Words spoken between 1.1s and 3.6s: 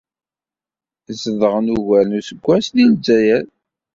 Zedɣent ugar n useggas deg Ldzayer.